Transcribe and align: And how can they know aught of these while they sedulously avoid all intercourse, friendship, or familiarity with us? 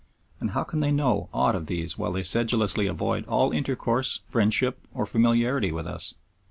And 0.39 0.49
how 0.49 0.63
can 0.63 0.79
they 0.79 0.89
know 0.89 1.29
aught 1.31 1.53
of 1.55 1.67
these 1.67 1.95
while 1.95 2.11
they 2.13 2.23
sedulously 2.23 2.87
avoid 2.87 3.27
all 3.27 3.51
intercourse, 3.51 4.21
friendship, 4.25 4.87
or 4.95 5.05
familiarity 5.05 5.71
with 5.71 5.85
us? 5.85 6.15